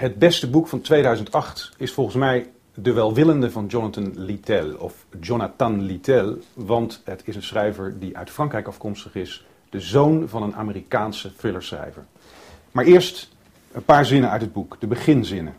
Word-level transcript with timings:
Het 0.00 0.18
beste 0.18 0.50
boek 0.50 0.68
van 0.68 0.80
2008 0.80 1.72
is 1.76 1.92
volgens 1.92 2.16
mij 2.16 2.50
De 2.74 2.92
Welwillende 2.92 3.50
van 3.50 3.66
Jonathan 3.66 4.12
Littell, 4.14 4.70
of 4.70 5.06
Jonathan 5.20 5.82
Littell, 5.82 6.36
want 6.54 7.02
het 7.04 7.22
is 7.24 7.36
een 7.36 7.42
schrijver 7.42 7.98
die 7.98 8.16
uit 8.16 8.30
Frankrijk 8.30 8.66
afkomstig 8.66 9.14
is, 9.14 9.46
de 9.70 9.80
zoon 9.80 10.28
van 10.28 10.42
een 10.42 10.54
Amerikaanse 10.54 11.36
thrillerschrijver. 11.36 12.04
Maar 12.72 12.84
eerst 12.84 13.28
een 13.72 13.84
paar 13.84 14.04
zinnen 14.04 14.30
uit 14.30 14.40
het 14.40 14.52
boek, 14.52 14.76
de 14.80 14.86
beginzinnen. 14.86 15.54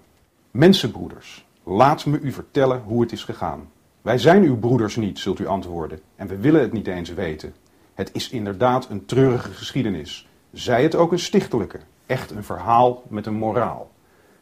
Mensenbroeders, 0.52 1.46
laat 1.64 2.06
me 2.06 2.20
u 2.20 2.32
vertellen 2.32 2.82
hoe 2.82 3.02
het 3.02 3.12
is 3.12 3.24
gegaan. 3.24 3.70
Wij 4.02 4.18
zijn 4.18 4.44
uw 4.44 4.58
broeders 4.58 4.96
niet, 4.96 5.20
zult 5.20 5.40
u 5.40 5.48
antwoorden, 5.48 6.00
en 6.16 6.28
we 6.28 6.38
willen 6.38 6.62
het 6.62 6.74
niet 6.74 6.88
eens 6.88 7.14
weten. 7.14 7.54
Het 7.94 8.10
is 8.14 8.30
inderdaad 8.30 8.90
een 8.90 9.06
treurige 9.06 9.52
geschiedenis. 9.52 10.28
Zij 10.52 10.84
het 10.84 10.96
ook 10.96 11.12
een 11.12 11.20
stichtelijke, 11.20 11.80
echt 12.06 12.32
een 12.32 12.44
verhaal 12.44 13.04
met 13.08 13.26
een 13.26 13.34
moraal. 13.34 13.94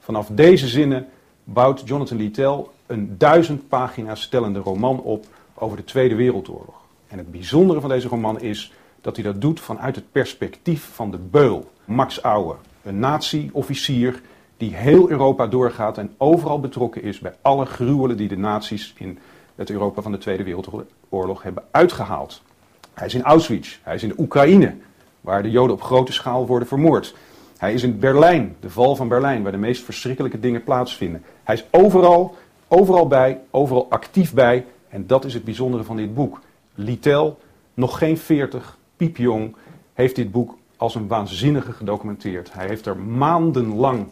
Vanaf 0.04 0.28
deze 0.32 0.68
zinnen 0.68 1.08
bouwt 1.44 1.82
Jonathan 1.86 2.18
Littell 2.18 2.66
een 2.86 3.18
duizend 3.18 3.68
pagina's 3.68 4.22
stellende 4.22 4.60
roman 4.60 5.00
op 5.00 5.26
over 5.54 5.78
de 5.78 5.84
Tweede 5.84 6.16
Wereldoorlog. 6.16 6.76
En 7.08 7.18
het 7.18 7.32
bijzondere 7.32 7.80
van 7.80 7.90
deze 7.90 8.08
roman 8.08 8.42
is 8.42 8.74
dat 9.02 9.16
hij 9.16 9.26
dat 9.26 9.42
doet 9.42 9.60
vanuit 9.60 9.96
het 9.96 10.12
perspectief 10.12 10.90
van 10.94 11.12
de 11.12 11.18
beul, 11.18 11.72
Max 11.86 12.22
Auer, 12.22 12.58
een 12.84 13.00
nazi-officier 13.00 14.22
die 14.58 14.76
heel 14.76 15.10
Europa 15.10 15.48
doorgaat 15.48 15.98
en 15.98 16.14
overal 16.18 16.60
betrokken 16.60 17.04
is 17.04 17.20
bij 17.20 17.34
alle 17.42 17.66
gruwelen 17.66 18.18
die 18.18 18.28
de 18.28 18.38
nazi's 18.38 18.94
in 18.98 19.20
het 19.56 19.70
Europa 19.70 20.02
van 20.02 20.12
de 20.12 20.18
Tweede 20.18 20.44
Wereldoorlog 20.44 21.44
hebben 21.44 21.64
uitgehaald. 21.72 22.42
Hij 22.94 23.08
is 23.08 23.14
in 23.14 23.24
Auschwitz, 23.24 23.80
hij 23.84 23.96
is 23.96 24.04
in 24.04 24.10
de 24.10 24.20
Oekraïne, 24.20 24.76
waar 25.22 25.44
de 25.44 25.52
Joden 25.52 25.76
op 25.76 25.82
grote 25.82 26.12
schaal 26.12 26.48
worden 26.48 26.68
vermoord. 26.68 27.16
Hij 27.64 27.74
is 27.74 27.84
in 27.84 28.00
Berlijn, 28.00 28.56
de 28.60 28.70
val 28.70 28.96
van 28.96 29.08
Berlijn, 29.08 29.44
waar 29.44 29.52
de 29.52 29.58
meest 29.58 29.84
verschrikkelijke 29.84 30.40
dingen 30.40 30.64
plaatsvinden. 30.64 31.24
Hij 31.44 31.56
is 31.56 31.66
overal, 31.72 32.36
overal 32.68 33.08
bij, 33.08 33.40
overal 33.52 33.90
actief 33.90 34.34
bij. 34.34 34.66
En 34.90 35.08
dat 35.08 35.26
is 35.26 35.34
het 35.34 35.44
bijzondere 35.44 35.84
van 35.84 35.96
dit 35.96 36.14
boek. 36.14 36.42
Littell, 36.76 37.34
nog 37.74 37.98
geen 37.98 38.18
40, 38.18 38.78
piepjong, 38.98 39.56
heeft 39.94 40.16
dit 40.16 40.32
boek 40.32 40.58
als 40.78 40.96
een 40.96 41.08
waanzinnige 41.08 41.72
gedocumenteerd. 41.72 42.54
Hij 42.54 42.68
heeft 42.68 42.86
er 42.86 42.98
maandenlang 42.98 44.08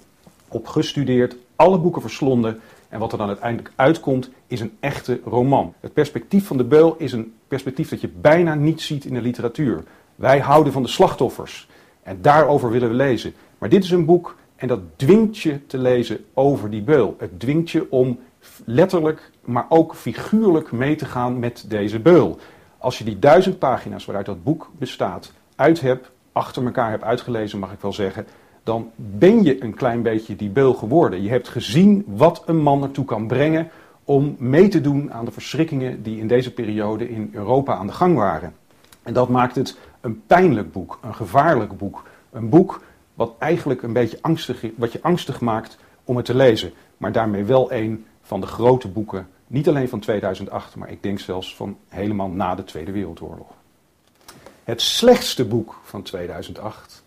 op 0.47 0.67
gestudeerd, 0.67 1.35
alle 1.55 1.79
boeken 1.79 2.01
verslonden. 2.01 2.59
En 2.89 2.99
wat 2.99 3.11
er 3.11 3.17
dan 3.17 3.27
uiteindelijk 3.27 3.73
uitkomt, 3.75 4.29
is 4.47 4.59
een 4.59 4.77
echte 4.79 5.19
roman. 5.25 5.73
Het 5.79 5.93
perspectief 5.93 6.47
van 6.47 6.57
de 6.57 6.65
beul 6.65 6.95
is 6.97 7.11
een 7.11 7.33
perspectief 7.47 7.89
dat 7.89 8.01
je 8.01 8.09
bijna 8.21 8.55
niet 8.55 8.81
ziet 8.81 9.05
in 9.05 9.13
de 9.13 9.21
literatuur. 9.21 9.83
Wij 10.15 10.39
houden 10.39 10.73
van 10.73 10.83
de 10.83 10.89
slachtoffers. 10.89 11.67
En 12.03 12.21
daarover 12.21 12.71
willen 12.71 12.89
we 12.89 12.95
lezen. 12.95 13.33
Maar 13.57 13.69
dit 13.69 13.83
is 13.83 13.91
een 13.91 14.05
boek 14.05 14.35
en 14.55 14.67
dat 14.67 14.79
dwingt 14.95 15.37
je 15.37 15.65
te 15.65 15.77
lezen 15.77 16.25
over 16.33 16.69
die 16.69 16.81
beul. 16.81 17.15
Het 17.17 17.39
dwingt 17.39 17.69
je 17.69 17.91
om 17.91 18.19
letterlijk, 18.65 19.31
maar 19.45 19.65
ook 19.69 19.95
figuurlijk 19.95 20.71
mee 20.71 20.95
te 20.95 21.05
gaan 21.05 21.39
met 21.39 21.65
deze 21.67 21.99
beul. 21.99 22.37
Als 22.77 22.97
je 22.97 23.03
die 23.03 23.19
duizend 23.19 23.59
pagina's 23.59 24.05
waaruit 24.05 24.25
dat 24.25 24.43
boek 24.43 24.71
bestaat 24.77 25.33
uit 25.55 25.81
hebt, 25.81 26.11
achter 26.31 26.65
elkaar 26.65 26.89
hebt 26.89 27.03
uitgelezen, 27.03 27.59
mag 27.59 27.71
ik 27.71 27.81
wel 27.81 27.93
zeggen, 27.93 28.25
dan 28.63 28.91
ben 28.95 29.43
je 29.43 29.63
een 29.63 29.73
klein 29.73 30.01
beetje 30.01 30.35
die 30.35 30.49
beul 30.49 30.73
geworden. 30.73 31.21
Je 31.21 31.29
hebt 31.29 31.47
gezien 31.47 32.03
wat 32.07 32.43
een 32.45 32.61
man 32.61 32.83
ertoe 32.83 33.05
kan 33.05 33.27
brengen 33.27 33.69
om 34.03 34.35
mee 34.39 34.67
te 34.67 34.81
doen 34.81 35.13
aan 35.13 35.25
de 35.25 35.31
verschrikkingen 35.31 36.03
die 36.03 36.19
in 36.19 36.27
deze 36.27 36.53
periode 36.53 37.09
in 37.09 37.29
Europa 37.33 37.75
aan 37.75 37.87
de 37.87 37.93
gang 37.93 38.15
waren. 38.15 38.53
En 39.03 39.13
dat 39.13 39.29
maakt 39.29 39.55
het 39.55 39.77
een 40.01 40.25
pijnlijk 40.27 40.71
boek, 40.71 40.99
een 41.01 41.15
gevaarlijk 41.15 41.77
boek. 41.77 42.03
Een 42.31 42.49
boek 42.49 42.81
wat 43.13 43.35
eigenlijk 43.39 43.81
een 43.81 43.93
beetje 43.93 44.17
angstig, 44.21 44.65
wat 44.75 44.91
je 44.91 45.01
angstig 45.01 45.39
maakt 45.39 45.77
om 46.03 46.15
het 46.15 46.25
te 46.25 46.35
lezen. 46.35 46.73
Maar 46.97 47.11
daarmee 47.11 47.43
wel 47.43 47.71
een 47.71 48.05
van 48.21 48.41
de 48.41 48.47
grote 48.47 48.87
boeken, 48.87 49.29
niet 49.47 49.67
alleen 49.67 49.89
van 49.89 49.99
2008, 49.99 50.75
maar 50.75 50.89
ik 50.89 51.03
denk 51.03 51.19
zelfs 51.19 51.55
van 51.55 51.77
helemaal 51.87 52.29
na 52.29 52.55
de 52.55 52.63
Tweede 52.63 52.91
Wereldoorlog. 52.91 53.47
Het 54.63 54.81
slechtste 54.81 55.45
boek 55.45 55.79
van 55.83 56.01
2008, 56.01 57.03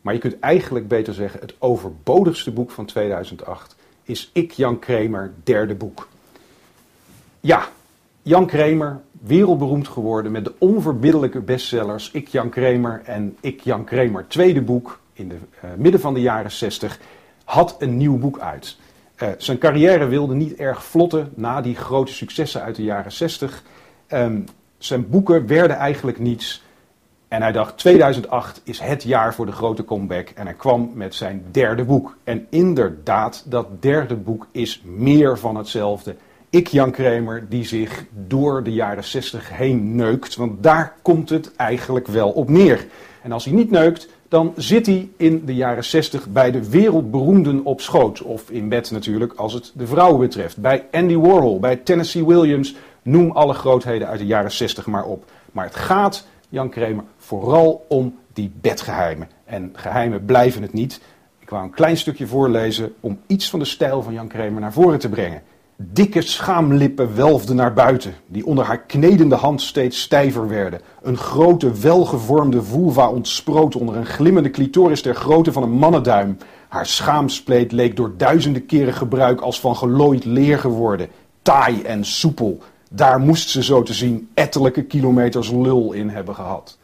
maar 0.00 0.14
je 0.14 0.20
kunt 0.20 0.38
eigenlijk 0.38 0.88
beter 0.88 1.14
zeggen 1.14 1.40
het 1.40 1.54
overbodigste 1.58 2.52
boek 2.52 2.70
van 2.70 2.84
2008, 2.84 3.76
is 4.02 4.30
Ik 4.32 4.52
Jan 4.52 4.78
Kramer, 4.78 5.32
derde 5.42 5.74
boek. 5.74 6.08
Ja, 7.40 7.68
Jan 8.26 8.46
Kramer, 8.46 9.00
wereldberoemd 9.20 9.88
geworden 9.88 10.32
met 10.32 10.44
de 10.44 10.52
onverbiddelijke 10.58 11.40
bestsellers 11.40 12.10
Ik 12.10 12.28
Jan 12.28 12.48
Kramer 12.48 13.02
en 13.04 13.36
Ik 13.40 13.60
Jan 13.60 13.84
Kramer, 13.84 14.26
tweede 14.28 14.62
boek 14.62 15.00
in 15.12 15.28
de 15.28 15.34
uh, 15.34 15.70
midden 15.76 16.00
van 16.00 16.14
de 16.14 16.20
jaren 16.20 16.50
60, 16.50 16.98
had 17.44 17.76
een 17.78 17.96
nieuw 17.96 18.18
boek 18.18 18.38
uit. 18.38 18.76
Uh, 19.22 19.28
zijn 19.38 19.58
carrière 19.58 20.06
wilde 20.06 20.34
niet 20.34 20.54
erg 20.54 20.84
vlotten 20.84 21.32
na 21.34 21.60
die 21.60 21.74
grote 21.74 22.12
successen 22.12 22.62
uit 22.62 22.76
de 22.76 22.82
jaren 22.82 23.12
60. 23.12 23.62
Um, 24.08 24.18
ehm, 24.18 24.40
zijn 24.78 25.08
boeken 25.08 25.46
werden 25.46 25.76
eigenlijk 25.76 26.18
niets. 26.18 26.64
En 27.28 27.42
hij 27.42 27.52
dacht, 27.52 27.78
2008 27.78 28.60
is 28.64 28.80
het 28.80 29.02
jaar 29.02 29.34
voor 29.34 29.46
de 29.46 29.52
grote 29.52 29.84
comeback. 29.84 30.28
En 30.28 30.46
hij 30.46 30.54
kwam 30.54 30.90
met 30.94 31.14
zijn 31.14 31.44
derde 31.50 31.84
boek. 31.84 32.16
En 32.24 32.46
inderdaad, 32.50 33.44
dat 33.46 33.82
derde 33.82 34.16
boek 34.16 34.46
is 34.50 34.82
meer 34.84 35.38
van 35.38 35.56
hetzelfde 35.56 36.16
ik, 36.56 36.66
Jan 36.68 36.90
Kramer, 36.90 37.46
die 37.48 37.64
zich 37.64 38.04
door 38.26 38.62
de 38.62 38.72
jaren 38.72 39.04
60 39.04 39.50
heen 39.56 39.94
neukt. 39.94 40.36
Want 40.36 40.62
daar 40.62 40.94
komt 41.02 41.28
het 41.28 41.56
eigenlijk 41.56 42.06
wel 42.06 42.30
op 42.30 42.48
neer. 42.48 42.86
En 43.22 43.32
als 43.32 43.44
hij 43.44 43.54
niet 43.54 43.70
neukt, 43.70 44.08
dan 44.28 44.52
zit 44.56 44.86
hij 44.86 45.08
in 45.16 45.44
de 45.44 45.54
jaren 45.54 45.84
60 45.84 46.28
bij 46.28 46.50
de 46.50 46.70
wereldberoemden 46.70 47.64
op 47.64 47.80
schoot. 47.80 48.22
Of 48.22 48.50
in 48.50 48.68
bed 48.68 48.90
natuurlijk, 48.90 49.32
als 49.32 49.52
het 49.52 49.72
de 49.74 49.86
vrouwen 49.86 50.20
betreft. 50.20 50.56
Bij 50.56 50.86
Andy 50.90 51.16
Warhol, 51.16 51.60
bij 51.60 51.76
Tennessee 51.76 52.26
Williams. 52.26 52.74
Noem 53.02 53.30
alle 53.30 53.54
grootheden 53.54 54.08
uit 54.08 54.18
de 54.18 54.26
jaren 54.26 54.52
60 54.52 54.86
maar 54.86 55.04
op. 55.04 55.24
Maar 55.52 55.64
het 55.64 55.76
gaat, 55.76 56.26
Jan 56.48 56.68
Kramer, 56.68 57.04
vooral 57.18 57.84
om 57.88 58.18
die 58.32 58.52
bedgeheimen. 58.60 59.28
En 59.44 59.72
geheimen 59.72 60.24
blijven 60.24 60.62
het 60.62 60.72
niet. 60.72 61.00
Ik 61.38 61.50
wou 61.50 61.64
een 61.64 61.70
klein 61.70 61.96
stukje 61.96 62.26
voorlezen 62.26 62.94
om 63.00 63.20
iets 63.26 63.50
van 63.50 63.58
de 63.58 63.64
stijl 63.64 64.02
van 64.02 64.12
Jan 64.12 64.28
Kramer 64.28 64.60
naar 64.60 64.72
voren 64.72 64.98
te 64.98 65.08
brengen. 65.08 65.42
Dikke 65.78 66.22
schaamlippen 66.22 67.16
welfden 67.16 67.56
naar 67.56 67.72
buiten, 67.72 68.14
die 68.26 68.46
onder 68.46 68.64
haar 68.64 68.80
knedende 68.80 69.34
hand 69.34 69.62
steeds 69.62 70.00
stijver 70.00 70.48
werden. 70.48 70.80
Een 71.02 71.16
grote, 71.16 71.72
welgevormde 71.72 72.62
vulva 72.62 73.08
ontsproot 73.08 73.76
onder 73.76 73.96
een 73.96 74.06
glimmende 74.06 74.50
clitoris 74.50 75.02
ter 75.02 75.14
grootte 75.14 75.52
van 75.52 75.62
een 75.62 75.70
mannenduim. 75.70 76.36
Haar 76.68 76.86
schaamspleet 76.86 77.72
leek 77.72 77.96
door 77.96 78.12
duizenden 78.16 78.66
keren 78.66 78.94
gebruik 78.94 79.40
als 79.40 79.60
van 79.60 79.76
gelooid 79.76 80.24
leer 80.24 80.58
geworden. 80.58 81.08
Taai 81.42 81.82
en 81.82 82.04
soepel. 82.04 82.58
Daar 82.90 83.20
moest 83.20 83.48
ze 83.48 83.62
zo 83.62 83.82
te 83.82 83.94
zien 83.94 84.28
ettelijke 84.34 84.82
kilometers 84.82 85.50
lul 85.50 85.92
in 85.92 86.08
hebben 86.08 86.34
gehad. 86.34 86.78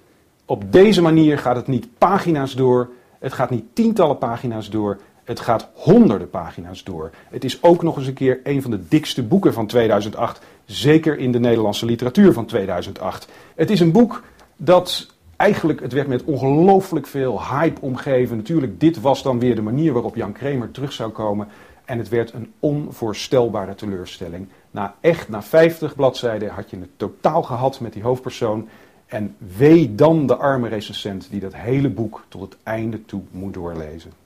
Op 0.45 0.73
deze 0.73 1.03
manier 1.03 1.39
gaat 1.39 1.57
het 1.57 1.67
niet 1.67 1.87
pagina's 1.99 2.55
door, 2.55 2.91
het 3.19 3.33
gaat 3.33 3.51
niet 3.51 3.65
tientallen 3.73 4.19
pagina's 4.19 4.71
door, 4.71 4.99
het 5.25 5.41
gaat 5.41 5.69
honderden 5.75 6.31
pagina's 6.31 6.85
door. 6.85 7.11
Het 7.31 7.45
is 7.45 7.63
ook 7.63 7.83
nog 7.83 7.97
eens 7.97 8.07
een 8.07 8.15
keer 8.15 8.41
een 8.45 8.63
van 8.63 8.71
de 8.71 8.89
dikste 8.89 9.23
boeken 9.23 9.53
van 9.53 9.67
2008. 9.67 10.41
Zeker 10.65 11.19
in 11.19 11.33
de 11.33 11.41
Nederlandse 11.41 11.87
literatuur 11.87 12.33
van 12.33 12.47
2008. 12.47 13.29
Het 13.55 13.71
is 13.71 13.81
een 13.81 13.93
boek 13.93 14.23
dat 14.57 15.07
eigenlijk, 15.37 15.81
het 15.81 15.93
werd 15.93 16.09
met 16.09 16.25
ongelooflijk 16.25 17.07
veel 17.07 17.45
hype 17.45 17.81
omgeven. 17.81 18.37
Natuurlijk, 18.37 18.81
dit 18.81 19.01
was 19.01 19.23
dan 19.23 19.39
weer 19.39 19.55
de 19.55 19.63
manier 19.63 19.93
waarop 19.93 20.17
Jan 20.17 20.33
Kramer 20.33 20.71
terug 20.71 20.93
zou 20.93 21.11
komen. 21.11 21.49
En 21.85 21.99
het 21.99 22.09
werd 22.09 22.33
een 22.33 22.53
onvoorstelbare 22.59 23.75
teleurstelling. 23.75 24.49
Na 24.71 24.95
echt, 25.01 25.29
na 25.29 25.43
50 25.43 25.95
bladzijden 25.95 26.49
had 26.49 26.71
je 26.71 26.79
het 26.79 26.91
totaal 26.97 27.43
gehad 27.43 27.81
met 27.81 27.93
die 27.93 28.03
hoofdpersoon. 28.03 28.69
En 29.07 29.37
wee 29.57 29.95
dan 29.95 30.27
de 30.27 30.37
arme 30.37 30.69
recensent 30.69 31.27
die 31.31 31.41
dat 31.41 31.55
hele 31.55 31.89
boek 31.89 32.25
tot 32.29 32.41
het 32.41 32.57
einde 32.63 33.05
toe 33.05 33.23
moet 33.31 33.55
doorlezen. 33.55 34.22